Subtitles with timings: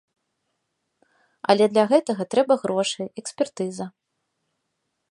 [1.55, 3.85] Але для гэтага трэба грошы, экспертыза.